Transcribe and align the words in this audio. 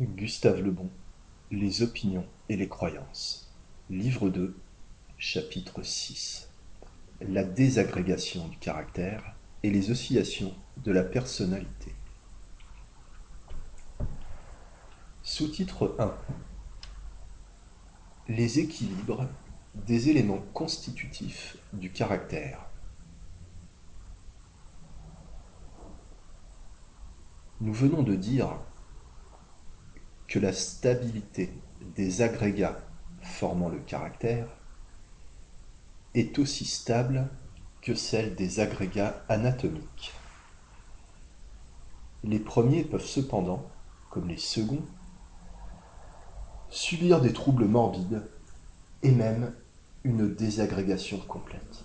Gustave 0.00 0.62
Le 0.62 0.70
Bon, 0.70 0.88
Les 1.50 1.82
opinions 1.82 2.26
et 2.48 2.56
les 2.56 2.70
croyances. 2.70 3.52
Livre 3.90 4.30
2, 4.30 4.56
chapitre 5.18 5.82
6. 5.82 6.48
La 7.20 7.44
désagrégation 7.44 8.48
du 8.48 8.56
caractère 8.56 9.34
et 9.62 9.70
les 9.70 9.90
oscillations 9.90 10.54
de 10.78 10.90
la 10.90 11.02
personnalité. 11.02 11.94
Sous-titre 15.22 15.94
1. 15.98 16.14
Les 18.28 18.58
équilibres 18.58 19.28
des 19.86 20.08
éléments 20.08 20.42
constitutifs 20.54 21.58
du 21.74 21.92
caractère. 21.92 22.64
Nous 27.60 27.74
venons 27.74 28.02
de 28.02 28.14
dire 28.14 28.56
que 30.30 30.38
la 30.38 30.52
stabilité 30.52 31.50
des 31.96 32.22
agrégats 32.22 32.80
formant 33.20 33.68
le 33.68 33.80
caractère 33.80 34.46
est 36.14 36.38
aussi 36.38 36.64
stable 36.64 37.28
que 37.82 37.96
celle 37.96 38.36
des 38.36 38.60
agrégats 38.60 39.24
anatomiques. 39.28 40.12
Les 42.22 42.38
premiers 42.38 42.84
peuvent 42.84 43.04
cependant, 43.04 43.68
comme 44.08 44.28
les 44.28 44.36
seconds, 44.36 44.84
subir 46.68 47.20
des 47.20 47.32
troubles 47.32 47.66
morbides 47.66 48.22
et 49.02 49.10
même 49.10 49.52
une 50.04 50.32
désagrégation 50.32 51.18
complète. 51.18 51.84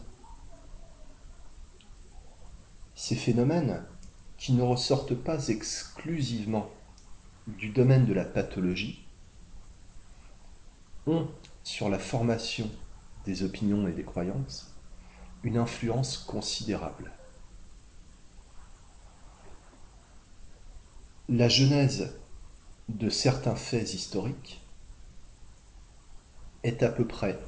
Ces 2.94 3.16
phénomènes, 3.16 3.84
qui 4.38 4.54
ne 4.54 4.62
ressortent 4.62 5.16
pas 5.16 5.48
exclusivement 5.48 6.70
du 7.48 7.70
domaine 7.70 8.05
de 8.05 8.13
la 8.13 8.26
pathologie 8.26 9.05
ont 11.05 11.27
sur 11.63 11.90
la 11.90 11.99
formation 11.99 12.70
des 13.26 13.43
opinions 13.43 13.87
et 13.87 13.91
des 13.91 14.04
croyances 14.04 14.71
une 15.43 15.57
influence 15.57 16.18
considérable. 16.18 17.12
La 21.29 21.49
genèse 21.49 22.20
de 22.90 23.10
certains 23.10 23.55
faits 23.55 23.93
historiques 23.93 24.63
est 26.63 26.82
à 26.82 26.90
peu 26.90 27.05
près 27.05 27.40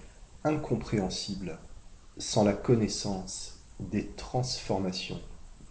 incompréhensible 0.44 1.58
sans 2.18 2.44
la 2.44 2.54
connaissance 2.54 3.64
des 3.80 4.12
transformations 4.12 5.22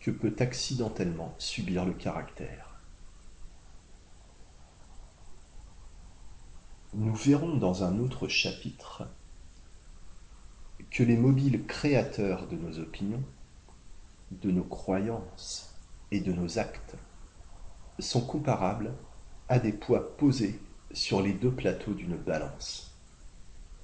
que 0.01 0.11
peut 0.11 0.35
accidentellement 0.39 1.35
subir 1.39 1.85
le 1.85 1.93
caractère. 1.93 2.66
Nous 6.99 7.15
verrons 7.15 7.59
dans 7.59 7.85
un 7.85 7.99
autre 7.99 8.27
chapitre 8.27 9.07
que 10.91 11.03
les 11.03 11.19
mobiles 11.19 11.67
créateurs 11.67 12.49
de 12.49 12.57
nos 12.57 12.79
opinions, 12.79 13.23
de 14.31 14.51
nos 14.51 14.65
croyances 14.65 15.75
et 16.11 16.21
de 16.21 16.33
nos 16.33 16.59
actes 16.59 16.97
sont 17.99 18.23
comparables 18.23 18.95
à 19.51 19.59
des 19.59 19.75
poids 19.75 20.17
posés 20.17 20.59
sur 20.91 21.21
les 21.21 21.35
deux 21.35 21.51
plateaux 21.51 21.93
d'une 21.93 22.17
balance. 22.17 22.97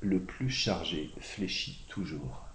Le 0.00 0.18
plus 0.18 0.48
chargé 0.48 1.10
fléchit 1.20 1.84
toujours. 1.90 2.46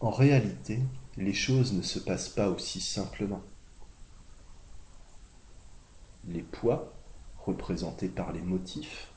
En 0.00 0.10
réalité, 0.10 0.80
les 1.18 1.34
choses 1.34 1.74
ne 1.74 1.82
se 1.82 1.98
passent 1.98 2.30
pas 2.30 2.48
aussi 2.48 2.80
simplement. 2.80 3.42
Poids, 6.52 6.92
représentés 7.38 8.08
par 8.08 8.32
les 8.32 8.40
motifs, 8.40 9.12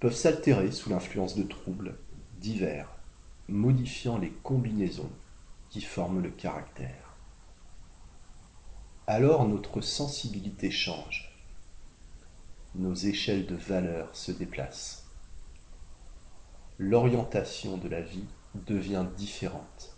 peuvent 0.00 0.14
s'altérer 0.14 0.70
sous 0.72 0.90
l'influence 0.90 1.34
de 1.36 1.44
troubles 1.44 1.98
divers, 2.38 2.88
modifiant 3.48 4.18
les 4.18 4.30
combinaisons 4.30 5.10
qui 5.70 5.80
forment 5.80 6.22
le 6.22 6.30
caractère. 6.30 7.16
Alors 9.06 9.46
notre 9.46 9.80
sensibilité 9.80 10.70
change, 10.70 11.30
nos 12.74 12.94
échelles 12.94 13.46
de 13.46 13.54
valeur 13.54 14.14
se 14.16 14.32
déplacent, 14.32 15.10
l'orientation 16.78 17.76
de 17.76 17.88
la 17.88 18.00
vie 18.00 18.26
devient 18.54 19.06
différente, 19.16 19.96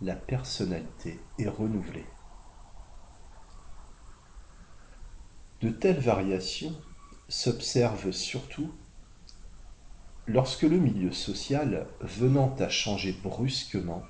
la 0.00 0.16
personnalité 0.16 1.20
est 1.38 1.48
renouvelée. 1.48 2.06
De 5.60 5.68
telles 5.68 6.00
variations 6.00 6.74
s'observent 7.28 8.12
surtout 8.12 8.72
lorsque 10.26 10.62
le 10.62 10.78
milieu 10.78 11.12
social 11.12 11.86
venant 12.00 12.54
à 12.58 12.70
changer 12.70 13.12
brusquement, 13.12 14.02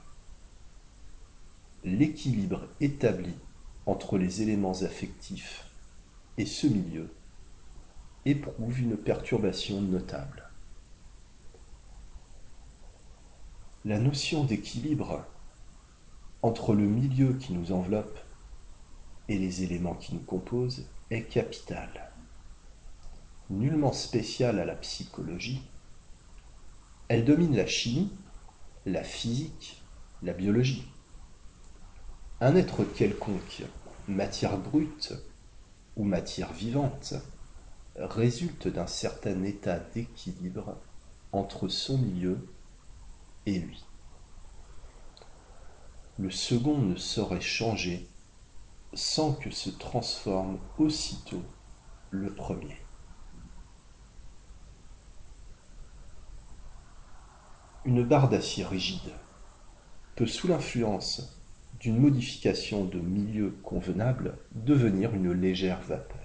l'équilibre 1.83 2.69
établi 2.81 3.35
entre 3.85 4.17
les 4.17 4.43
éléments 4.43 4.83
affectifs 4.83 5.65
et 6.37 6.47
ce 6.47 6.69
milieu 6.69 7.13
éprouve 8.27 8.79
une 8.79 8.97
perturbation 8.97 9.81
notable. 9.81 10.49
La 13.85 13.99
notion 13.99 14.45
d'équilibre 14.45 15.25
entre 16.43 16.75
le 16.75 16.87
milieu 16.87 17.33
qui 17.33 17.55
nous 17.55 17.73
enveloppe 17.73 18.21
et 19.29 19.37
les 19.37 19.65
éléments 19.65 19.97
qui 19.97 20.15
nous 20.15 20.21
composent 20.21 20.87
est 21.11 21.25
capitale. 21.25 22.13
Nullement 23.51 23.93
spéciale 23.93 24.61
à 24.61 24.65
la 24.65 24.77
psychologie, 24.77 25.63
elle 27.09 27.25
domine 27.25 27.57
la 27.57 27.67
chimie, 27.67 28.13
la 28.87 29.03
physique, 29.03 29.83
la 30.23 30.33
biologie. 30.33 30.85
Un 32.41 32.55
être 32.55 32.85
quelconque, 32.85 33.63
matière 34.07 34.57
brute 34.57 35.13
ou 35.97 36.05
matière 36.05 36.53
vivante, 36.53 37.15
résulte 37.97 38.69
d'un 38.69 38.87
certain 38.87 39.43
état 39.43 39.81
d'équilibre 39.81 40.77
entre 41.33 41.69
son 41.69 41.99
milieu 41.99 42.39
et 43.47 43.59
lui. 43.59 43.85
Le 46.19 46.31
second 46.31 46.79
ne 46.79 46.97
saurait 46.97 47.41
changer 47.41 48.07
sans 48.93 49.33
que 49.33 49.51
se 49.51 49.71
transforme 49.71 50.59
aussitôt 50.79 51.43
le 52.11 52.33
premier. 52.33 52.77
Une 57.85 58.05
barre 58.05 58.29
d'acier 58.29 58.65
rigide 58.65 59.13
peut, 60.17 60.27
sous 60.27 60.49
l'influence 60.49 61.41
d'une 61.79 61.99
modification 61.99 62.85
de 62.85 62.99
milieu 63.01 63.51
convenable, 63.63 64.37
devenir 64.53 65.15
une 65.15 65.33
légère 65.33 65.81
vapeur. 65.81 66.19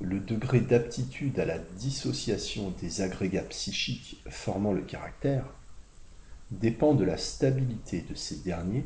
Le 0.00 0.18
degré 0.18 0.60
d'aptitude 0.60 1.38
à 1.38 1.44
la 1.44 1.58
dissociation 1.58 2.70
des 2.80 3.02
agrégats 3.02 3.42
psychiques 3.42 4.20
formant 4.28 4.72
le 4.72 4.82
caractère 4.82 5.46
dépend 6.50 6.94
de 6.94 7.04
la 7.04 7.16
stabilité 7.16 8.02
de 8.02 8.14
ces 8.14 8.42
derniers 8.42 8.84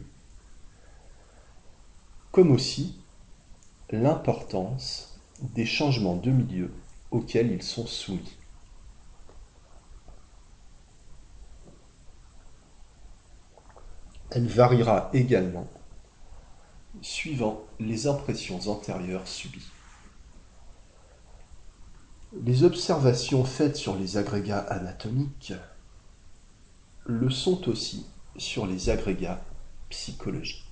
comme 2.39 2.53
aussi 2.53 2.95
l'importance 3.91 5.19
des 5.41 5.67
changements 5.67 6.15
de 6.15 6.31
milieu 6.31 6.73
auxquels 7.11 7.51
ils 7.51 7.65
sont 7.65 7.89
soumis. 7.89 8.39
Elle 14.31 14.47
variera 14.47 15.11
également 15.13 15.67
suivant 17.03 17.65
les 17.81 18.07
impressions 18.07 18.69
antérieures 18.69 19.27
subies. 19.27 19.73
Les 22.45 22.63
observations 22.63 23.43
faites 23.43 23.75
sur 23.75 23.97
les 23.97 24.17
agrégats 24.17 24.61
anatomiques 24.61 25.55
le 27.05 27.31
sont 27.31 27.69
aussi 27.69 28.07
sur 28.37 28.65
les 28.65 28.91
agrégats 28.91 29.45
psychologiques 29.89 30.68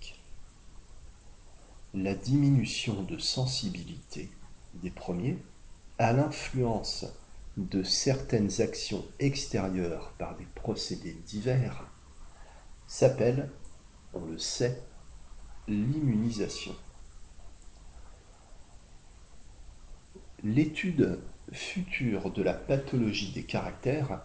la 1.96 2.14
diminution 2.14 3.02
de 3.04 3.16
sensibilité 3.16 4.30
des 4.74 4.90
premiers 4.90 5.38
à 5.98 6.12
l'influence 6.12 7.06
de 7.56 7.82
certaines 7.82 8.60
actions 8.60 9.02
extérieures 9.18 10.12
par 10.18 10.36
des 10.36 10.44
procédés 10.44 11.16
divers 11.26 11.90
s'appelle, 12.86 13.50
on 14.12 14.26
le 14.26 14.36
sait, 14.36 14.82
l'immunisation. 15.68 16.76
L'étude 20.44 21.18
future 21.50 22.30
de 22.30 22.42
la 22.42 22.52
pathologie 22.52 23.32
des 23.32 23.44
caractères 23.44 24.20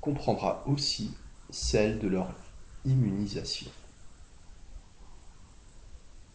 comprendra 0.00 0.64
aussi 0.66 1.14
celle 1.50 1.98
de 1.98 2.08
leur 2.08 2.34
immunisation. 2.86 3.70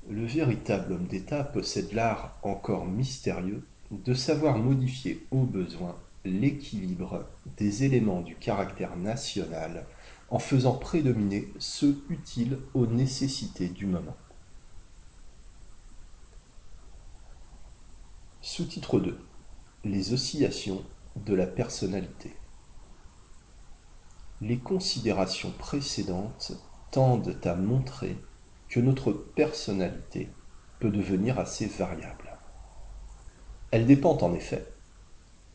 Le 0.09 0.25
véritable 0.25 0.93
homme 0.93 1.07
d'État 1.07 1.43
possède 1.43 1.91
l'art 1.91 2.37
encore 2.41 2.85
mystérieux 2.85 3.67
de 3.91 4.13
savoir 4.13 4.57
modifier 4.57 5.27
au 5.31 5.41
besoin 5.41 5.97
l'équilibre 6.23 7.25
des 7.57 7.83
éléments 7.83 8.21
du 8.21 8.35
caractère 8.35 8.95
national 8.95 9.85
en 10.29 10.39
faisant 10.39 10.77
prédominer 10.77 11.51
ceux 11.59 12.03
utiles 12.09 12.59
aux 12.73 12.87
nécessités 12.87 13.67
du 13.67 13.85
moment. 13.85 14.15
Sous-titre 18.41 19.01
2 19.01 19.19
Les 19.83 20.13
oscillations 20.13 20.85
de 21.17 21.33
la 21.33 21.47
personnalité. 21.47 22.33
Les 24.39 24.57
considérations 24.57 25.51
précédentes 25.51 26.53
tendent 26.91 27.37
à 27.43 27.55
montrer 27.55 28.15
que 28.69 28.79
notre 28.79 29.11
personnalité 29.11 30.29
peut 30.79 30.89
devenir 30.89 31.39
assez 31.39 31.65
variable. 31.65 32.37
Elle 33.71 33.85
dépend 33.85 34.17
en 34.17 34.33
effet, 34.33 34.65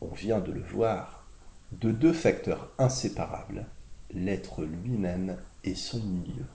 on 0.01 0.13
vient 0.13 0.39
de 0.39 0.51
le 0.51 0.61
voir, 0.61 1.27
de 1.71 1.91
deux 1.91 2.13
facteurs 2.13 2.71
inséparables, 2.77 3.65
l'être 4.11 4.63
lui-même 4.63 5.37
et 5.63 5.75
son 5.75 5.99
milieu. 6.03 6.45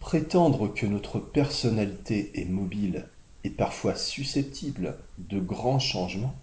Prétendre 0.00 0.68
que 0.72 0.86
notre 0.86 1.18
personnalité 1.18 2.40
est 2.40 2.46
mobile 2.46 3.08
et 3.44 3.50
parfois 3.50 3.94
susceptible 3.94 4.98
de 5.18 5.38
grands 5.38 5.78
changements 5.78 6.34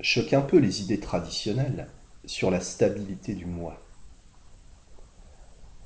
choque 0.00 0.32
un 0.32 0.40
peu 0.40 0.58
les 0.58 0.82
idées 0.82 1.00
traditionnelles 1.00 1.88
sur 2.24 2.50
la 2.50 2.60
stabilité 2.60 3.34
du 3.34 3.46
moi. 3.46 3.82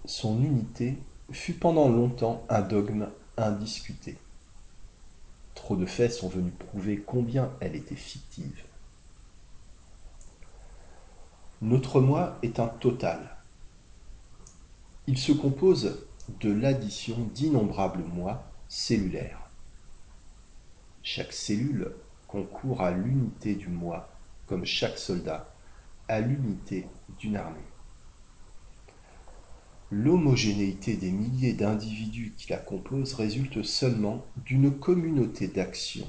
Son 0.06 0.42
unité 0.42 0.98
fut 1.30 1.54
pendant 1.54 1.88
longtemps 1.88 2.44
un 2.50 2.60
dogme 2.60 3.08
indiscuté. 3.38 4.18
Trop 5.54 5.76
de 5.76 5.86
faits 5.86 6.12
sont 6.12 6.28
venus 6.28 6.52
prouver 6.58 6.98
combien 7.00 7.50
elle 7.60 7.74
était 7.74 7.94
fictive. 7.96 8.64
Notre 11.62 12.02
moi 12.02 12.38
est 12.42 12.60
un 12.60 12.66
total. 12.68 13.34
Il 15.06 15.16
se 15.16 15.32
compose 15.32 16.06
de 16.40 16.52
l'addition 16.52 17.16
d'innombrables 17.34 18.04
moi 18.04 18.44
cellulaires. 18.68 19.48
Chaque 21.02 21.32
cellule 21.32 21.92
concourt 22.28 22.82
à 22.82 22.90
l'unité 22.90 23.54
du 23.54 23.68
moi, 23.68 24.10
comme 24.46 24.66
chaque 24.66 24.98
soldat 24.98 25.50
à 26.08 26.20
l'unité 26.20 26.86
d'une 27.18 27.36
armée. 27.36 27.73
L'homogénéité 29.90 30.96
des 30.96 31.12
milliers 31.12 31.52
d'individus 31.52 32.34
qui 32.36 32.50
la 32.50 32.58
composent 32.58 33.14
résulte 33.14 33.62
seulement 33.62 34.26
d'une 34.36 34.78
communauté 34.78 35.48
d'actions 35.48 36.08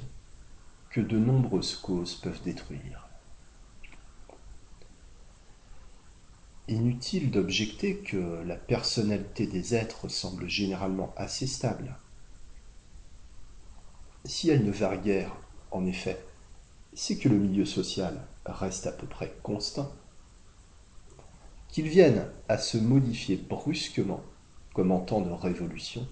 que 0.89 1.01
de 1.01 1.17
nombreuses 1.17 1.75
causes 1.75 2.15
peuvent 2.15 2.41
détruire. 2.41 3.09
Inutile 6.67 7.29
d'objecter 7.29 8.01
que 8.01 8.41
la 8.43 8.55
personnalité 8.55 9.45
des 9.45 9.75
êtres 9.75 10.07
semble 10.09 10.47
généralement 10.47 11.13
assez 11.15 11.45
stable. 11.45 11.99
Si 14.23 14.49
elle 14.49 14.65
ne 14.65 14.71
varie 14.71 14.99
guère, 14.99 15.35
en 15.69 15.85
effet, 15.85 16.25
c'est 16.93 17.19
que 17.19 17.29
le 17.29 17.37
milieu 17.37 17.65
social 17.65 18.27
reste 18.45 18.87
à 18.87 18.91
peu 18.91 19.05
près 19.05 19.37
constant. 19.43 20.04
Qu'ils 21.75 21.89
viennent 21.89 22.25
à 22.47 22.57
se 22.57 22.77
modifier 22.77 23.35
brusquement, 23.35 24.21
comme 24.73 24.93
en 24.93 25.01
temps 25.01 25.19
de 25.19 25.29
révolution, 25.29 26.07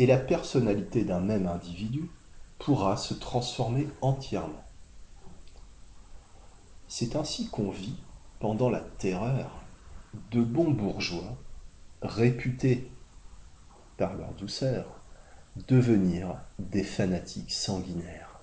et 0.00 0.06
la 0.06 0.18
personnalité 0.18 1.04
d'un 1.04 1.20
même 1.20 1.46
individu 1.46 2.10
pourra 2.58 2.96
se 2.96 3.14
transformer 3.14 3.86
entièrement. 4.00 4.64
C'est 6.88 7.14
ainsi 7.14 7.48
qu'on 7.50 7.70
vit, 7.70 8.02
pendant 8.40 8.68
la 8.68 8.80
terreur, 8.80 9.62
de 10.32 10.42
bons 10.42 10.72
bourgeois, 10.72 11.36
réputés 12.02 12.90
par 13.96 14.16
leur 14.16 14.32
douceur, 14.32 14.86
devenir 15.68 16.36
des 16.58 16.82
fanatiques 16.82 17.52
sanguinaires. 17.52 18.40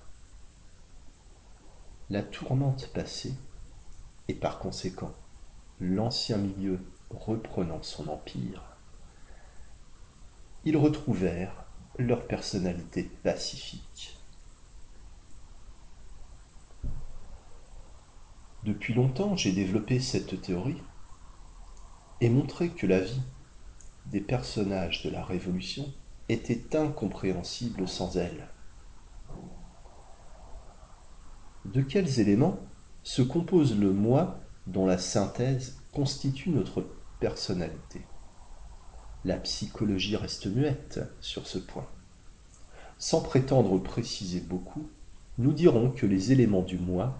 La 2.08 2.22
tourmente 2.22 2.90
passée, 2.94 3.34
et 4.28 4.34
par 4.34 4.58
conséquent 4.58 5.12
l'ancien 5.80 6.38
milieu 6.38 6.80
reprenant 7.10 7.82
son 7.82 8.08
empire, 8.08 8.76
ils 10.64 10.76
retrouvèrent 10.76 11.64
leur 11.98 12.26
personnalité 12.26 13.04
pacifique. 13.22 14.18
Depuis 18.62 18.94
longtemps, 18.94 19.36
j'ai 19.36 19.52
développé 19.52 20.00
cette 20.00 20.40
théorie 20.42 20.82
et 22.20 22.28
montré 22.28 22.70
que 22.70 22.86
la 22.86 23.00
vie 23.00 23.22
des 24.06 24.20
personnages 24.20 25.02
de 25.04 25.10
la 25.10 25.24
Révolution 25.24 25.92
était 26.28 26.76
incompréhensible 26.76 27.86
sans 27.86 28.16
elle. 28.16 28.48
De 31.64 31.82
quels 31.82 32.20
éléments 32.20 32.58
se 33.02 33.22
compose 33.22 33.78
le 33.78 33.92
moi 33.92 34.45
dont 34.66 34.86
la 34.86 34.98
synthèse 34.98 35.76
constitue 35.92 36.50
notre 36.50 36.84
personnalité 37.20 38.02
La 39.24 39.36
psychologie 39.36 40.16
reste 40.16 40.46
muette 40.46 41.00
sur 41.20 41.46
ce 41.46 41.58
point. 41.58 41.86
Sans 42.98 43.20
prétendre 43.20 43.78
préciser 43.78 44.40
beaucoup, 44.40 44.88
nous 45.38 45.52
dirons 45.52 45.90
que 45.90 46.06
les 46.06 46.32
éléments 46.32 46.62
du 46.62 46.78
moi 46.78 47.18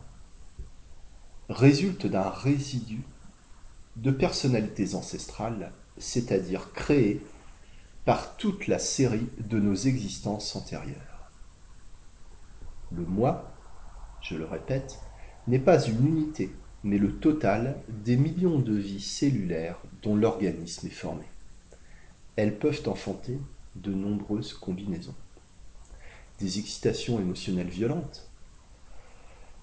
résultent 1.48 2.06
d'un 2.06 2.28
résidu 2.28 3.04
de 3.96 4.10
personnalités 4.10 4.94
ancestrales, 4.94 5.72
c'est-à-dire 5.98 6.72
créées 6.72 7.24
par 8.04 8.36
toute 8.36 8.66
la 8.66 8.78
série 8.78 9.28
de 9.38 9.58
nos 9.58 9.74
existences 9.74 10.54
antérieures. 10.56 11.30
Le 12.92 13.04
moi, 13.04 13.52
je 14.20 14.36
le 14.36 14.44
répète, 14.44 14.98
n'est 15.46 15.58
pas 15.58 15.84
une 15.84 16.06
unité, 16.06 16.50
mais 16.86 16.98
le 16.98 17.16
total 17.16 17.82
des 17.88 18.16
millions 18.16 18.60
de 18.60 18.72
vies 18.72 19.00
cellulaires 19.00 19.76
dont 20.04 20.14
l'organisme 20.14 20.86
est 20.86 20.90
formé. 20.90 21.24
Elles 22.36 22.56
peuvent 22.56 22.82
enfanter 22.86 23.40
de 23.74 23.92
nombreuses 23.92 24.52
combinaisons. 24.52 25.16
Des 26.38 26.60
excitations 26.60 27.18
émotionnelles 27.18 27.70
violentes, 27.70 28.30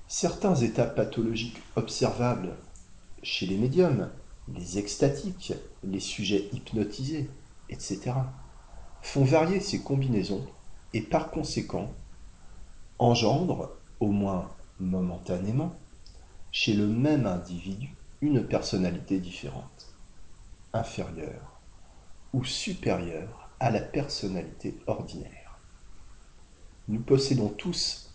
certains 0.05 0.55
états 0.55 0.85
pathologiques 0.85 1.61
observables 1.77 2.57
chez 3.21 3.45
les 3.45 3.57
médiums, 3.57 4.09
les 4.53 4.77
extatiques, 4.77 5.53
les 5.81 6.01
sujets 6.01 6.49
hypnotisés, 6.51 7.29
etc., 7.69 8.11
font 9.01 9.23
varier 9.23 9.61
ces 9.61 9.79
combinaisons 9.81 10.45
et 10.91 11.01
par 11.01 11.31
conséquent 11.31 11.89
engendrent, 12.99 13.71
au 14.01 14.07
moins 14.07 14.51
momentanément, 14.81 15.73
chez 16.53 16.73
le 16.73 16.85
même 16.87 17.25
individu 17.25 17.89
une 18.21 18.47
personnalité 18.47 19.19
différente, 19.19 19.97
inférieure 20.71 21.59
ou 22.31 22.45
supérieure 22.45 23.49
à 23.59 23.71
la 23.71 23.81
personnalité 23.81 24.77
ordinaire. 24.85 25.59
Nous 26.87 27.01
possédons 27.01 27.49
tous 27.49 28.13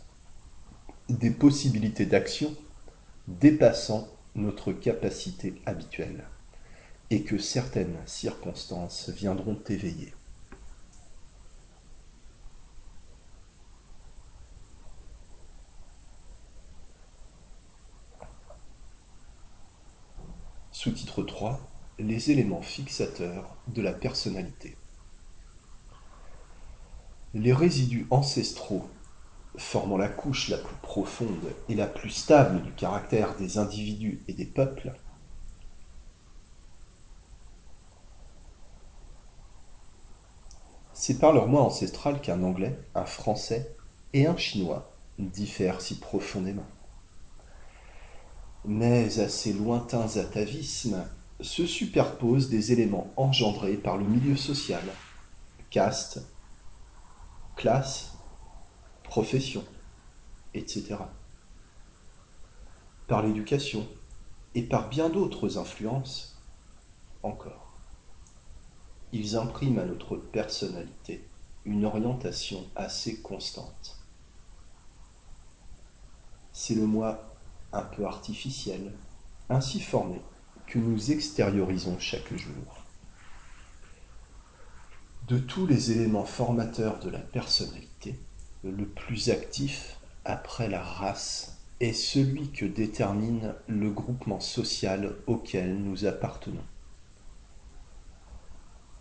des 1.09 1.33
possibilités 1.33 2.07
d'action 2.07 2.55
dépassant 3.27 4.09
notre 4.37 4.73
capacité 4.73 5.61
habituelle 5.67 6.25
et 7.11 7.25
que 7.25 7.39
certaines 7.39 7.99
circonstances 8.07 9.11
viendront 9.11 9.59
éveiller. 9.69 10.15
Sous-titre 20.81 21.25
3 21.25 21.59
Les 21.99 22.31
éléments 22.31 22.63
fixateurs 22.63 23.57
de 23.67 23.83
la 23.83 23.93
personnalité. 23.93 24.77
Les 27.35 27.53
résidus 27.53 28.07
ancestraux 28.11 28.89
formant 29.57 29.97
la 29.97 30.09
couche 30.09 30.49
la 30.49 30.57
plus 30.57 30.77
profonde 30.77 31.53
et 31.69 31.75
la 31.75 31.89
plus 31.89 32.11
stable 32.11 32.63
du 32.63 32.71
caractère 32.71 33.35
des 33.39 33.59
individus 33.59 34.23
et 34.29 34.35
des 34.35 34.47
peuples 34.47 34.93
C'est 40.93 41.19
par 41.19 41.33
leur 41.33 41.49
moi 41.49 41.63
ancestral 41.63 42.21
qu'un 42.21 42.45
Anglais, 42.45 42.79
un 42.95 43.05
Français 43.05 43.75
et 44.13 44.29
un 44.29 44.37
Chinois 44.37 44.97
diffèrent 45.19 45.81
si 45.81 45.99
profondément. 45.99 46.67
Mais 48.71 49.19
à 49.19 49.31
ces 49.31 49.55
lointains 49.55 50.19
atavismes 50.19 51.03
se 51.41 51.65
superposent 51.65 52.51
des 52.51 52.71
éléments 52.71 53.11
engendrés 53.17 53.79
par 53.79 53.97
le 53.97 54.05
milieu 54.05 54.37
social, 54.37 54.83
caste, 55.71 56.21
classe, 57.57 58.13
profession, 59.05 59.65
etc. 60.53 60.97
Par 63.07 63.23
l'éducation 63.23 63.89
et 64.55 64.61
par 64.61 64.91
bien 64.91 65.09
d'autres 65.09 65.57
influences 65.57 66.39
encore. 67.23 67.73
Ils 69.13 69.35
impriment 69.37 69.79
à 69.79 69.87
notre 69.87 70.19
personnalité 70.19 71.27
une 71.65 71.87
orientation 71.87 72.67
assez 72.77 73.23
constante. 73.23 73.99
C'est 76.53 76.75
le 76.75 76.87
moi 76.87 77.28
un 77.73 77.83
peu 77.83 78.07
artificiel, 78.07 78.93
ainsi 79.49 79.81
formé, 79.81 80.21
que 80.67 80.79
nous 80.79 81.11
extériorisons 81.11 81.99
chaque 81.99 82.35
jour. 82.37 82.85
De 85.27 85.39
tous 85.39 85.67
les 85.67 85.93
éléments 85.93 86.25
formateurs 86.25 87.01
de 87.01 87.11
la 87.11 87.19
personnalité, 87.19 88.19
le 88.65 88.87
plus 88.87 89.31
actif, 89.31 89.99
après 90.25 90.69
la 90.69 90.83
race, 90.83 91.59
est 91.81 91.93
celui 91.93 92.51
que 92.51 92.65
détermine 92.65 93.55
le 93.69 93.91
groupement 93.91 94.41
social 94.41 95.15
auquel 95.27 95.79
nous 95.79 96.07
appartenons. 96.07 96.65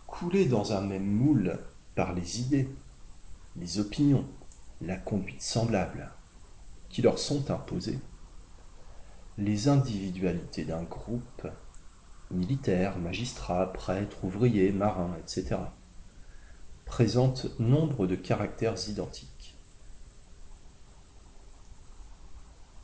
Coulés 0.06 0.46
dans 0.46 0.72
un 0.72 0.80
même 0.80 1.06
moule 1.06 1.58
par 1.94 2.12
les 2.12 2.40
idées, 2.40 2.68
les 3.56 3.78
opinions, 3.78 4.26
la 4.80 4.96
conduite 4.96 5.42
semblable 5.42 6.12
qui 6.88 7.02
leur 7.02 7.18
sont 7.18 7.50
imposées, 7.50 7.98
les 9.38 9.68
individualités 9.68 10.64
d'un 10.64 10.82
groupe, 10.82 11.46
militaires, 12.32 12.98
magistrats, 12.98 13.72
prêtres, 13.72 14.24
ouvriers, 14.24 14.72
marins, 14.72 15.16
etc., 15.20 15.60
présentent 16.84 17.46
nombre 17.60 18.08
de 18.08 18.16
caractères 18.16 18.88
identiques. 18.88 19.56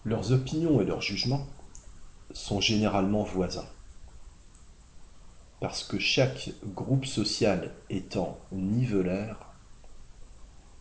Leurs 0.04 0.30
opinions 0.30 0.80
et 0.80 0.84
leurs 0.84 1.02
jugements 1.02 1.48
sont 2.30 2.60
généralement 2.60 3.24
voisins, 3.24 3.68
parce 5.58 5.82
que 5.82 5.98
chaque 5.98 6.50
groupe 6.62 7.04
social 7.04 7.74
étant 7.90 8.38
niveleur, 8.52 9.54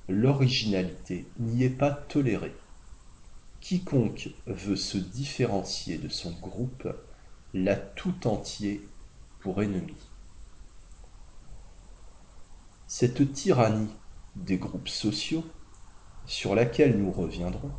l'originalité 0.08 1.26
n'y 1.40 1.64
est 1.64 1.70
pas 1.70 1.92
tolérée. 1.92 2.54
Quiconque 3.64 4.30
veut 4.46 4.76
se 4.76 4.98
différencier 4.98 5.98
de 5.98 6.10
son 6.10 6.32
groupe 6.32 6.86
l'a 7.54 7.78
tout 7.78 8.28
entier 8.28 8.86
pour 9.40 9.64
ennemi. 9.64 9.96
Cette 12.88 13.32
tyrannie 13.32 13.96
des 14.36 14.58
groupes 14.58 14.90
sociaux, 14.90 15.46
sur 16.26 16.56
laquelle 16.56 16.98
nous 16.98 17.10
reviendrons, 17.10 17.72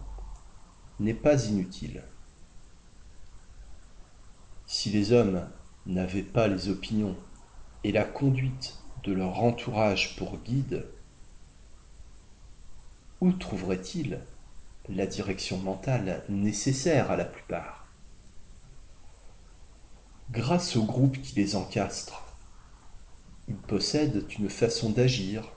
n'est 1.01 1.13
pas 1.13 1.49
inutile. 1.49 2.03
Si 4.65 4.89
les 4.89 5.13
hommes 5.13 5.47
n'avaient 5.85 6.23
pas 6.23 6.49
les 6.49 6.71
opinions 6.71 7.15
et 7.83 7.93
la 7.93 8.05
conduite 8.05 8.79
de 9.03 9.13
leur 9.13 9.39
entourage 9.43 10.17
pour 10.17 10.39
guide, 10.39 10.87
où 13.21 13.33
trouveraient-ils 13.33 14.25
la 14.89 15.07
direction 15.07 15.59
mentale 15.59 16.25
nécessaire 16.29 17.11
à 17.11 17.17
la 17.17 17.25
plupart. 17.25 17.87
Grâce 20.31 20.77
au 20.77 20.85
groupe 20.85 21.21
qui 21.21 21.37
les 21.37 21.57
encastre, 21.57 22.37
ils 23.49 23.57
possèdent 23.57 24.27
une 24.39 24.49
façon 24.49 24.91
d'agir 24.91 25.53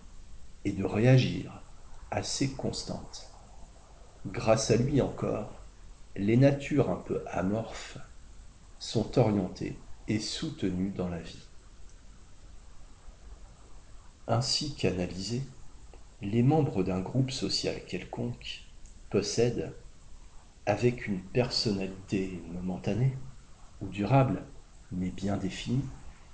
et 0.66 0.72
de 0.72 0.86
réagir 0.86 1.62
assez 2.12 2.52
constante. 2.52 3.30
Grâce 4.26 4.72
à 4.72 4.78
lui 4.78 5.02
encore, 5.02 5.52
les 6.16 6.38
natures 6.38 6.90
un 6.90 6.96
peu 6.98 7.24
amorphes 7.28 7.98
sont 8.80 9.18
orientées 9.18 9.78
et 10.08 10.20
soutenues 10.20 10.92
dans 10.92 11.10
la 11.10 11.20
vie. 11.20 11.48
Ainsi 14.28 14.76
qu'analysés, 14.76 15.44
les 16.22 16.44
membres 16.44 16.84
d'un 16.84 17.00
groupe 17.00 17.32
social 17.32 17.84
quelconque 17.86 18.67
possède, 19.10 19.74
avec 20.66 21.08
une 21.08 21.22
personnalité 21.22 22.42
momentanée 22.52 23.18
ou 23.82 23.88
durable, 23.88 24.44
mais 24.92 25.10
bien 25.10 25.38
définie, 25.38 25.86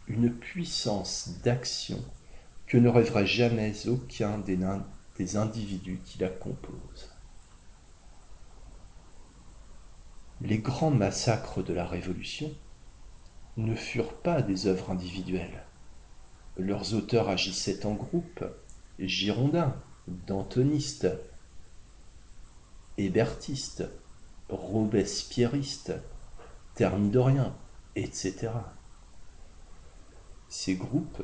une 0.08 0.34
puissance 0.34 1.30
d'action 1.44 2.04
que 2.68 2.78
ne 2.78 2.90
rêverait 2.90 3.28
jamais 3.28 3.88
aucun 3.88 4.40
des, 4.40 4.58
des 5.18 5.38
individus 5.38 6.02
qui 6.04 6.20
la 6.20 6.30
composent. 6.30 7.12
Les 10.42 10.58
grands 10.58 10.92
massacres 10.92 11.64
de 11.64 11.74
la 11.74 11.86
Révolution 11.86 12.52
ne 13.56 13.76
furent 13.76 14.16
pas 14.16 14.42
des 14.42 14.68
œuvres 14.68 14.90
individuelles. 14.92 15.64
Leurs 16.58 16.94
auteurs 16.96 17.30
agissaient 17.30 17.86
en 17.86 17.94
groupe, 17.94 18.44
girondins, 19.00 19.76
dantonistes, 20.08 21.08
hébertiste, 22.98 23.84
robespierriste, 24.50 25.94
thermidorien, 26.76 27.56
etc. 27.96 28.52
Ces 30.48 30.76
groupes, 30.76 31.24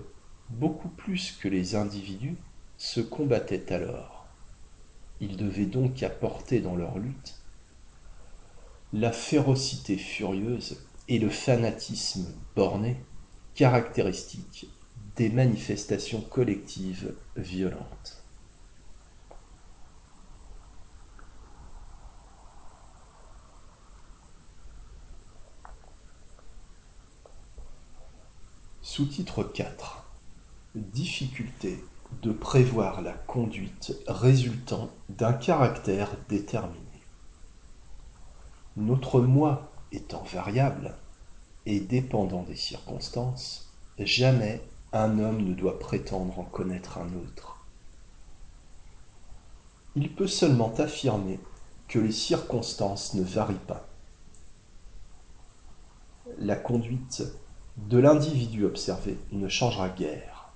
beaucoup 0.49 0.89
plus 0.89 1.31
que 1.33 1.47
les 1.47 1.75
individus, 1.75 2.37
se 2.77 3.01
combattaient 3.01 3.71
alors. 3.71 4.27
Ils 5.19 5.37
devaient 5.37 5.65
donc 5.65 6.01
apporter 6.01 6.61
dans 6.61 6.75
leur 6.75 6.97
lutte 6.97 7.35
la 8.93 9.11
férocité 9.11 9.97
furieuse 9.97 10.87
et 11.07 11.19
le 11.19 11.29
fanatisme 11.29 12.25
borné 12.55 13.05
caractéristiques 13.53 14.67
des 15.15 15.29
manifestations 15.29 16.21
collectives 16.21 17.13
violentes. 17.35 18.18
Sous-titre 28.99 29.43
4 29.43 30.03
Difficulté 30.75 31.81
de 32.21 32.33
prévoir 32.33 33.01
la 33.01 33.13
conduite 33.13 33.93
résultant 34.09 34.89
d'un 35.07 35.31
caractère 35.31 36.09
déterminé. 36.27 36.83
Notre 38.75 39.21
moi 39.21 39.71
étant 39.93 40.23
variable 40.23 40.97
et 41.65 41.79
dépendant 41.79 42.43
des 42.43 42.57
circonstances, 42.57 43.71
jamais 43.99 44.61
un 44.91 45.17
homme 45.17 45.45
ne 45.45 45.53
doit 45.53 45.79
prétendre 45.79 46.37
en 46.37 46.43
connaître 46.43 46.97
un 46.97 47.13
autre. 47.13 47.57
Il 49.95 50.13
peut 50.13 50.27
seulement 50.27 50.73
affirmer 50.77 51.39
que 51.87 51.99
les 51.99 52.11
circonstances 52.11 53.13
ne 53.13 53.23
varient 53.23 53.65
pas. 53.65 53.87
La 56.37 56.57
conduite 56.57 57.23
de 57.87 57.97
l'individu 57.97 58.65
observé 58.65 59.17
ne 59.31 59.47
changera 59.47 59.89
guère. 59.89 60.49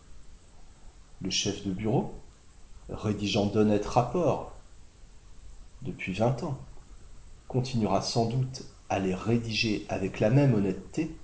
Le 1.21 1.29
chef 1.29 1.65
de 1.65 1.71
bureau, 1.71 2.13
rédigeant 2.89 3.45
d'honnêtes 3.45 3.85
rapports 3.85 4.51
depuis 5.81 6.13
vingt 6.13 6.43
ans, 6.43 6.57
continuera 7.47 8.01
sans 8.01 8.25
doute 8.25 8.63
à 8.89 8.99
les 8.99 9.15
rédiger 9.15 9.85
avec 9.89 10.19
la 10.19 10.29
même 10.29 10.53
honnêteté, 10.53 11.15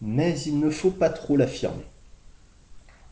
mais 0.00 0.38
il 0.40 0.58
ne 0.58 0.70
faut 0.70 0.90
pas 0.90 1.10
trop 1.10 1.36
l'affirmer. 1.36 1.86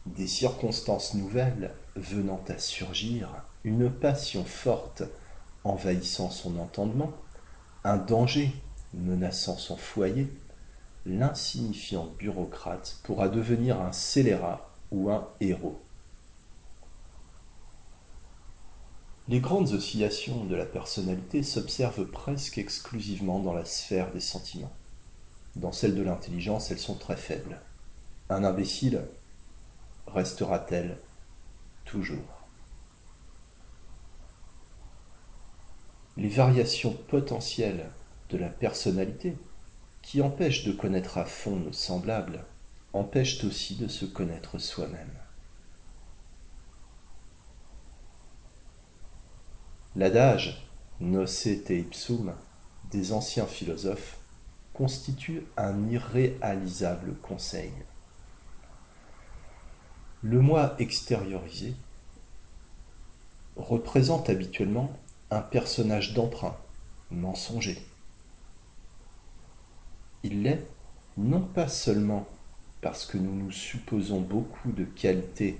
Des 0.06 0.26
circonstances 0.26 1.14
nouvelles 1.14 1.74
venant 1.96 2.40
à 2.48 2.58
surgir, 2.58 3.28
une 3.64 3.90
passion 3.90 4.44
forte 4.44 5.02
envahissant 5.64 6.30
son 6.30 6.58
entendement, 6.58 7.12
un 7.84 7.96
danger 7.96 8.52
menaçant 8.94 9.56
son 9.56 9.76
foyer, 9.76 10.28
l'insignifiant 11.06 12.06
bureaucrate 12.18 12.98
pourra 13.02 13.28
devenir 13.28 13.80
un 13.80 13.92
scélérat 13.92 14.70
ou 14.90 15.10
un 15.10 15.28
héros. 15.40 15.80
Les 19.28 19.40
grandes 19.40 19.72
oscillations 19.72 20.44
de 20.44 20.56
la 20.56 20.66
personnalité 20.66 21.42
s'observent 21.42 22.04
presque 22.04 22.58
exclusivement 22.58 23.38
dans 23.38 23.52
la 23.52 23.64
sphère 23.64 24.10
des 24.12 24.20
sentiments. 24.20 24.72
Dans 25.56 25.72
celle 25.72 25.94
de 25.94 26.02
l'intelligence, 26.02 26.70
elles 26.70 26.78
sont 26.78 26.96
très 26.96 27.16
faibles. 27.16 27.60
Un 28.28 28.44
imbécile 28.44 29.06
restera-t-elle 30.06 30.98
toujours? 31.84 32.44
Les 36.16 36.28
variations 36.28 36.92
potentielles 37.08 37.90
de 38.30 38.36
la 38.36 38.48
personnalité 38.48 39.36
qui 40.02 40.22
empêchent 40.22 40.64
de 40.64 40.72
connaître 40.72 41.18
à 41.18 41.24
fond 41.24 41.56
nos 41.56 41.72
semblables, 41.72 42.44
empêchent 42.92 43.44
aussi 43.44 43.76
de 43.76 43.88
se 43.88 44.04
connaître 44.04 44.58
soi-même. 44.58 45.12
L'adage 49.96 50.66
nocete 51.00 51.70
ipsum 51.70 52.34
des 52.90 53.12
anciens 53.12 53.46
philosophes 53.46 54.18
constitue 54.72 55.44
un 55.56 55.88
irréalisable 55.88 57.14
conseil. 57.16 57.72
Le 60.22 60.40
moi 60.40 60.74
extériorisé 60.78 61.74
représente 63.56 64.30
habituellement 64.30 64.92
un 65.30 65.42
personnage 65.42 66.14
d'emprunt, 66.14 66.56
mensonger. 67.10 67.78
Il 70.22 70.42
l'est 70.42 70.66
non 71.16 71.40
pas 71.40 71.68
seulement 71.68 72.26
parce 72.82 73.06
que 73.06 73.18
nous 73.18 73.34
nous 73.34 73.50
supposons 73.50 74.20
beaucoup 74.20 74.72
de 74.72 74.84
qualités 74.84 75.58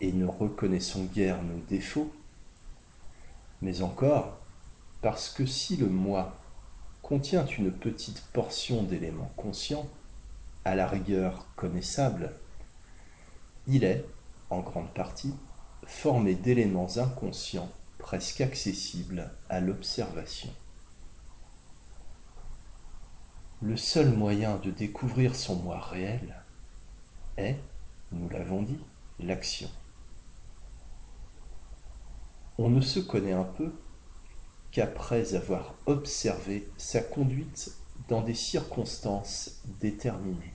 et 0.00 0.12
ne 0.12 0.26
reconnaissons 0.26 1.04
guère 1.04 1.42
nos 1.42 1.60
défauts, 1.68 2.12
mais 3.60 3.82
encore 3.82 4.38
parce 5.00 5.28
que 5.30 5.46
si 5.46 5.76
le 5.76 5.88
moi 5.88 6.38
contient 7.02 7.44
une 7.46 7.72
petite 7.72 8.20
portion 8.32 8.84
d'éléments 8.84 9.32
conscients, 9.36 9.88
à 10.64 10.76
la 10.76 10.86
rigueur 10.86 11.48
connaissables, 11.56 12.32
il 13.66 13.82
est, 13.82 14.04
en 14.50 14.60
grande 14.60 14.92
partie, 14.94 15.34
formé 15.84 16.34
d'éléments 16.34 16.98
inconscients 16.98 17.70
presque 17.98 18.40
accessibles 18.40 19.30
à 19.48 19.60
l'observation. 19.60 20.50
Le 23.62 23.76
seul 23.76 24.12
moyen 24.12 24.56
de 24.56 24.72
découvrir 24.72 25.36
son 25.36 25.54
moi 25.54 25.78
réel 25.78 26.34
est, 27.36 27.60
nous 28.10 28.28
l'avons 28.28 28.60
dit, 28.62 28.80
l'action. 29.20 29.70
On 32.58 32.68
ne 32.68 32.80
se 32.80 32.98
connaît 32.98 33.32
un 33.32 33.44
peu 33.44 33.72
qu'après 34.72 35.36
avoir 35.36 35.76
observé 35.86 36.68
sa 36.76 37.00
conduite 37.00 37.70
dans 38.08 38.22
des 38.22 38.34
circonstances 38.34 39.62
déterminées. 39.80 40.54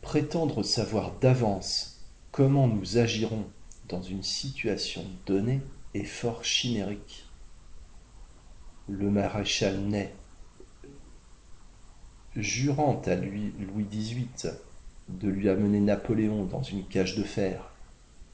Prétendre 0.00 0.62
savoir 0.62 1.10
d'avance 1.18 2.04
comment 2.30 2.68
nous 2.68 2.98
agirons 2.98 3.50
dans 3.88 4.02
une 4.02 4.22
situation 4.22 5.04
donnée 5.26 5.60
est 5.94 6.04
fort 6.04 6.44
chimérique. 6.44 7.26
Le 8.86 9.10
maréchal 9.10 9.80
Ney, 9.80 10.14
jurant 12.38 13.02
à 13.06 13.14
lui, 13.14 13.52
Louis 13.58 13.84
XVIII 13.84 14.52
de 15.08 15.28
lui 15.28 15.48
amener 15.48 15.80
Napoléon 15.80 16.44
dans 16.44 16.62
une 16.62 16.86
cage 16.86 17.16
de 17.16 17.22
fer, 17.22 17.70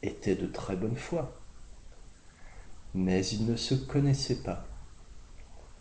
était 0.03 0.37
de 0.37 0.47
très 0.47 0.77
bonne 0.77 0.97
foi. 0.97 1.33
Mais 2.95 3.27
il 3.27 3.47
ne 3.47 3.57
se 3.57 3.75
connaissait 3.75 4.43
pas. 4.43 4.65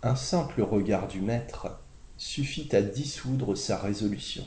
Un 0.01 0.15
simple 0.15 0.61
regard 0.61 1.07
du 1.07 1.21
maître 1.21 1.79
suffit 2.17 2.73
à 2.75 2.81
dissoudre 2.81 3.55
sa 3.55 3.77
résolution 3.77 4.45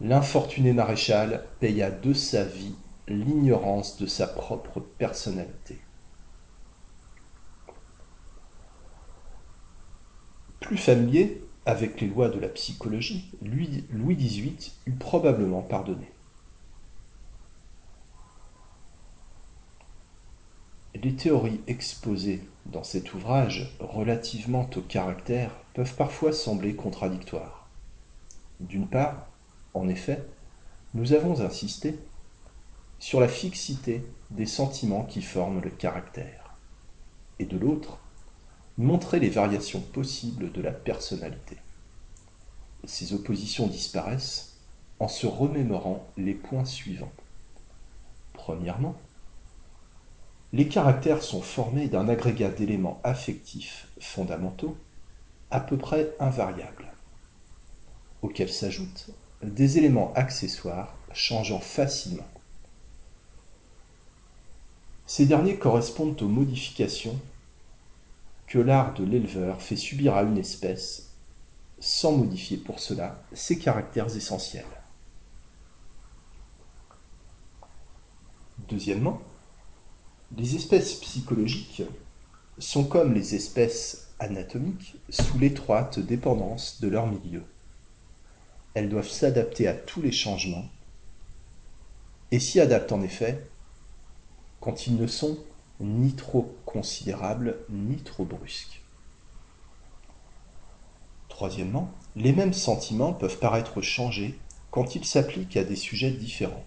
l'infortuné 0.00 0.72
maréchal 0.72 1.44
paya 1.60 1.90
de 1.90 2.12
sa 2.12 2.44
vie 2.44 2.74
l'ignorance 3.08 3.96
de 3.96 4.06
sa 4.06 4.26
propre 4.26 4.80
personnalité. 4.80 5.80
Plus 10.60 10.76
familier 10.76 11.42
avec 11.68 12.00
les 12.00 12.06
lois 12.06 12.30
de 12.30 12.40
la 12.40 12.48
psychologie, 12.48 13.30
Louis 13.42 14.16
XVIII 14.16 14.72
eût 14.86 14.92
probablement 14.92 15.60
pardonné. 15.60 16.10
Les 20.94 21.14
théories 21.14 21.60
exposées 21.66 22.42
dans 22.64 22.84
cet 22.84 23.12
ouvrage 23.12 23.76
relativement 23.80 24.68
au 24.76 24.80
caractère 24.80 25.50
peuvent 25.74 25.94
parfois 25.94 26.32
sembler 26.32 26.74
contradictoires. 26.74 27.68
D'une 28.60 28.88
part, 28.88 29.28
en 29.74 29.90
effet, 29.90 30.24
nous 30.94 31.12
avons 31.12 31.42
insisté 31.42 31.98
sur 32.98 33.20
la 33.20 33.28
fixité 33.28 34.02
des 34.30 34.46
sentiments 34.46 35.04
qui 35.04 35.20
forment 35.20 35.60
le 35.60 35.70
caractère, 35.70 36.56
et 37.38 37.44
de 37.44 37.58
l'autre, 37.58 37.98
montré 38.78 39.18
les 39.18 39.28
variations 39.28 39.80
possibles 39.80 40.52
de 40.52 40.62
la 40.62 40.70
personnalité. 40.70 41.56
Ces 42.84 43.12
oppositions 43.12 43.66
disparaissent 43.66 44.56
en 45.00 45.08
se 45.08 45.26
remémorant 45.26 46.06
les 46.16 46.34
points 46.34 46.64
suivants. 46.64 47.12
Premièrement, 48.32 48.94
les 50.52 50.68
caractères 50.68 51.22
sont 51.22 51.42
formés 51.42 51.88
d'un 51.88 52.08
agrégat 52.08 52.48
d'éléments 52.48 53.00
affectifs 53.04 53.88
fondamentaux 54.00 54.76
à 55.50 55.60
peu 55.60 55.76
près 55.76 56.14
invariables, 56.20 56.86
auxquels 58.22 58.52
s'ajoutent 58.52 59.10
des 59.42 59.78
éléments 59.78 60.12
accessoires 60.14 60.94
changeant 61.12 61.60
facilement. 61.60 62.26
Ces 65.06 65.26
derniers 65.26 65.56
correspondent 65.56 66.20
aux 66.22 66.28
modifications 66.28 67.18
que 68.48 68.58
l'art 68.58 68.94
de 68.94 69.04
l'éleveur 69.04 69.60
fait 69.62 69.76
subir 69.76 70.14
à 70.14 70.22
une 70.22 70.38
espèce 70.38 71.16
sans 71.78 72.12
modifier 72.12 72.56
pour 72.56 72.80
cela 72.80 73.22
ses 73.32 73.58
caractères 73.58 74.16
essentiels. 74.16 74.64
Deuxièmement, 78.68 79.22
les 80.36 80.56
espèces 80.56 80.94
psychologiques 80.94 81.82
sont 82.58 82.84
comme 82.84 83.14
les 83.14 83.34
espèces 83.34 84.08
anatomiques 84.18 84.96
sous 85.08 85.38
l'étroite 85.38 86.00
dépendance 86.00 86.80
de 86.80 86.88
leur 86.88 87.06
milieu 87.06 87.44
elles 88.78 88.88
doivent 88.88 89.08
s'adapter 89.08 89.66
à 89.66 89.74
tous 89.74 90.00
les 90.00 90.12
changements 90.12 90.68
et 92.30 92.38
s'y 92.38 92.60
adaptent 92.60 92.92
en 92.92 93.02
effet 93.02 93.50
quand 94.60 94.86
ils 94.86 94.94
ne 94.94 95.08
sont 95.08 95.36
ni 95.80 96.12
trop 96.14 96.56
considérables 96.64 97.56
ni 97.70 97.96
trop 97.96 98.24
brusques. 98.24 98.82
Troisièmement, 101.28 101.92
les 102.16 102.32
mêmes 102.32 102.52
sentiments 102.52 103.12
peuvent 103.12 103.38
paraître 103.38 103.80
changés 103.80 104.38
quand 104.70 104.94
ils 104.94 105.04
s'appliquent 105.04 105.56
à 105.56 105.64
des 105.64 105.76
sujets 105.76 106.10
différents. 106.10 106.64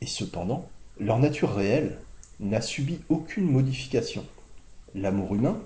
Et 0.00 0.06
cependant, 0.06 0.68
leur 0.98 1.18
nature 1.18 1.54
réelle 1.54 1.98
n'a 2.40 2.60
subi 2.60 3.00
aucune 3.08 3.50
modification. 3.50 4.26
L'amour 4.94 5.34
humain, 5.34 5.60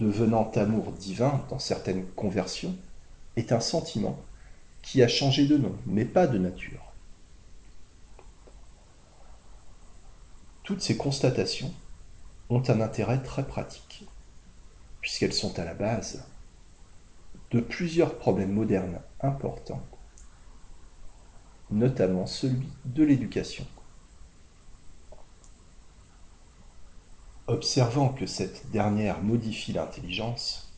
devenant 0.00 0.50
amour 0.52 0.92
divin 0.92 1.44
dans 1.50 1.58
certaines 1.58 2.06
conversions, 2.14 2.76
est 3.36 3.52
un 3.52 3.60
sentiment 3.60 4.18
qui 4.82 5.02
a 5.02 5.08
changé 5.08 5.46
de 5.46 5.58
nom, 5.58 5.74
mais 5.86 6.04
pas 6.04 6.26
de 6.26 6.38
nature. 6.38 6.92
Toutes 10.62 10.80
ces 10.80 10.96
constatations 10.96 11.72
ont 12.48 12.62
un 12.68 12.80
intérêt 12.80 13.22
très 13.22 13.46
pratique, 13.46 14.06
puisqu'elles 15.00 15.32
sont 15.32 15.58
à 15.58 15.64
la 15.64 15.74
base 15.74 16.24
de 17.50 17.60
plusieurs 17.60 18.18
problèmes 18.18 18.52
modernes 18.52 19.00
importants, 19.20 19.82
notamment 21.70 22.26
celui 22.26 22.68
de 22.84 23.04
l'éducation. 23.04 23.66
Observant 27.48 28.08
que 28.08 28.26
cette 28.26 28.70
dernière 28.70 29.22
modifie 29.22 29.72
l'intelligence, 29.72 30.72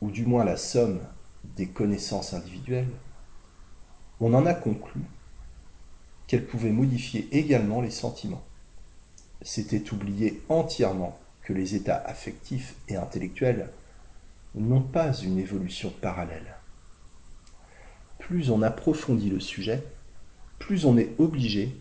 ou 0.00 0.10
du 0.10 0.24
moins 0.24 0.44
la 0.44 0.56
somme 0.56 1.00
des 1.44 1.68
connaissances 1.68 2.32
individuelles, 2.32 2.90
on 4.20 4.32
en 4.34 4.46
a 4.46 4.54
conclu 4.54 5.02
qu'elle 6.26 6.46
pouvait 6.46 6.72
modifier 6.72 7.28
également 7.36 7.80
les 7.80 7.90
sentiments. 7.90 8.42
C'était 9.46 9.92
oublier 9.92 10.42
entièrement 10.48 11.20
que 11.44 11.52
les 11.52 11.76
états 11.76 11.98
affectifs 12.04 12.74
et 12.88 12.96
intellectuels 12.96 13.70
n'ont 14.56 14.82
pas 14.82 15.14
une 15.14 15.38
évolution 15.38 15.92
parallèle. 16.00 16.56
Plus 18.18 18.50
on 18.50 18.60
approfondit 18.60 19.30
le 19.30 19.38
sujet, 19.38 19.84
plus 20.58 20.84
on 20.84 20.98
est 20.98 21.12
obligé 21.20 21.80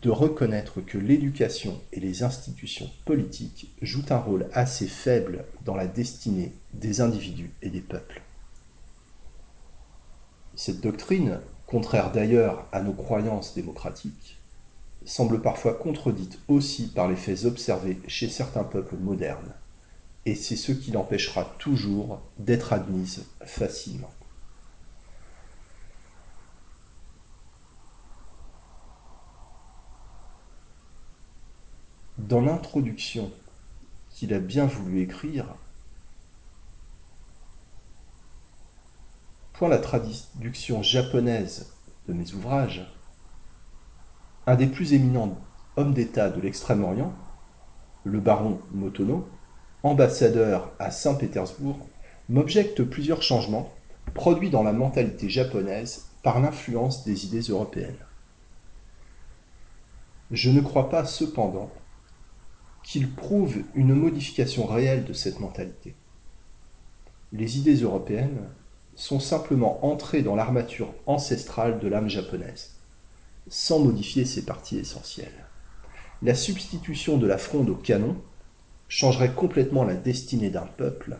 de 0.00 0.08
reconnaître 0.08 0.80
que 0.80 0.96
l'éducation 0.96 1.78
et 1.92 2.00
les 2.00 2.22
institutions 2.22 2.90
politiques 3.04 3.76
jouent 3.82 4.06
un 4.08 4.16
rôle 4.16 4.48
assez 4.54 4.88
faible 4.88 5.44
dans 5.66 5.74
la 5.74 5.86
destinée 5.86 6.54
des 6.72 7.02
individus 7.02 7.52
et 7.60 7.68
des 7.68 7.82
peuples. 7.82 8.22
Cette 10.54 10.80
doctrine 10.80 11.40
contraire 11.66 12.10
d'ailleurs 12.10 12.66
à 12.72 12.80
nos 12.80 12.94
croyances 12.94 13.54
démocratiques, 13.54 14.41
semble 15.04 15.40
parfois 15.40 15.74
contredite 15.74 16.38
aussi 16.48 16.88
par 16.88 17.08
les 17.08 17.16
faits 17.16 17.44
observés 17.44 18.00
chez 18.08 18.28
certains 18.28 18.64
peuples 18.64 18.96
modernes, 18.96 19.54
et 20.26 20.34
c'est 20.34 20.56
ce 20.56 20.72
qui 20.72 20.92
l'empêchera 20.92 21.44
toujours 21.58 22.20
d'être 22.38 22.72
admise 22.72 23.26
facilement. 23.44 24.10
Dans 32.18 32.40
l'introduction 32.40 33.32
qu'il 34.10 34.32
a 34.32 34.38
bien 34.38 34.66
voulu 34.66 35.00
écrire, 35.00 35.46
point 39.52 39.68
la 39.68 39.78
traduction 39.78 40.82
japonaise 40.82 41.72
de 42.06 42.12
mes 42.12 42.32
ouvrages, 42.32 42.86
un 44.46 44.56
des 44.56 44.66
plus 44.66 44.92
éminents 44.92 45.38
hommes 45.76 45.94
d'État 45.94 46.28
de 46.28 46.40
l'Extrême-Orient, 46.40 47.12
le 48.04 48.18
baron 48.18 48.58
Motono, 48.72 49.28
ambassadeur 49.82 50.72
à 50.78 50.90
Saint-Pétersbourg, 50.90 51.88
m'objecte 52.28 52.82
plusieurs 52.82 53.22
changements 53.22 53.72
produits 54.14 54.50
dans 54.50 54.62
la 54.62 54.72
mentalité 54.72 55.28
japonaise 55.28 56.08
par 56.22 56.40
l'influence 56.40 57.04
des 57.04 57.26
idées 57.26 57.50
européennes. 57.50 57.98
Je 60.30 60.50
ne 60.50 60.60
crois 60.60 60.88
pas 60.88 61.04
cependant 61.04 61.70
qu'il 62.82 63.12
prouve 63.14 63.58
une 63.74 63.94
modification 63.94 64.66
réelle 64.66 65.04
de 65.04 65.12
cette 65.12 65.40
mentalité. 65.40 65.94
Les 67.32 67.58
idées 67.58 67.76
européennes 67.76 68.48
sont 68.94 69.20
simplement 69.20 69.84
entrées 69.86 70.22
dans 70.22 70.34
l'armature 70.34 70.92
ancestrale 71.06 71.78
de 71.78 71.88
l'âme 71.88 72.08
japonaise, 72.08 72.71
sans 73.48 73.78
modifier 73.78 74.24
ses 74.24 74.44
parties 74.44 74.78
essentielles. 74.78 75.46
La 76.22 76.34
substitution 76.34 77.18
de 77.18 77.26
la 77.26 77.38
fronde 77.38 77.68
au 77.68 77.74
canon 77.74 78.16
changerait 78.88 79.34
complètement 79.34 79.84
la 79.84 79.94
destinée 79.94 80.50
d'un 80.50 80.66
peuple 80.66 81.18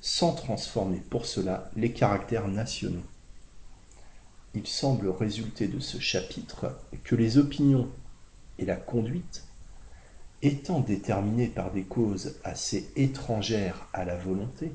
sans 0.00 0.34
transformer 0.34 1.00
pour 1.08 1.26
cela 1.26 1.70
les 1.76 1.92
caractères 1.92 2.48
nationaux. 2.48 3.04
Il 4.54 4.66
semble 4.66 5.08
résulter 5.08 5.68
de 5.68 5.80
ce 5.80 5.98
chapitre 5.98 6.76
que 7.04 7.14
les 7.14 7.38
opinions 7.38 7.88
et 8.58 8.66
la 8.66 8.76
conduite, 8.76 9.44
étant 10.42 10.80
déterminées 10.80 11.48
par 11.48 11.70
des 11.72 11.84
causes 11.84 12.36
assez 12.44 12.90
étrangères 12.96 13.86
à 13.92 14.04
la 14.04 14.16
volonté, 14.16 14.72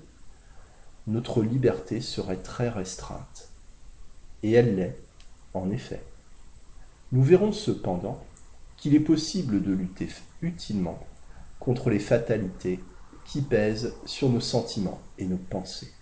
notre 1.06 1.44
liberté 1.44 2.02
serait 2.02 2.42
très 2.42 2.70
restreinte. 2.70 3.50
Et 4.44 4.54
elle 4.54 4.76
l'est, 4.76 4.98
en 5.54 5.70
effet. 5.70 6.02
Nous 7.12 7.24
verrons 7.24 7.52
cependant 7.54 8.28
qu'il 8.76 8.94
est 8.94 9.00
possible 9.00 9.62
de 9.64 9.72
lutter 9.72 10.10
utilement 10.42 11.00
contre 11.60 11.90
les 11.90 12.00
fatalités 12.00 12.84
qui 13.24 13.42
pèsent 13.42 13.96
sur 14.06 14.30
nos 14.30 14.40
sentiments 14.40 15.02
et 15.18 15.26
nos 15.26 15.38
pensées. 15.38 15.97